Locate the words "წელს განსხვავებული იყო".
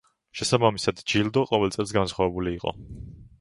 1.77-2.75